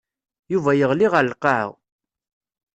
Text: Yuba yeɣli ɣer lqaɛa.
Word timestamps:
Yuba 0.51 0.71
yeɣli 0.79 1.07
ɣer 1.13 1.23
lqaɛa. 1.31 1.69